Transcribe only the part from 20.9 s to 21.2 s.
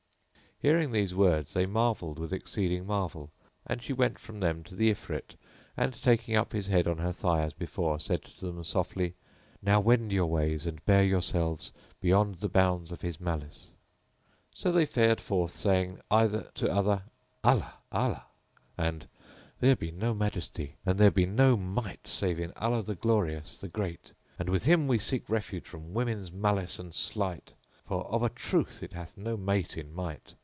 there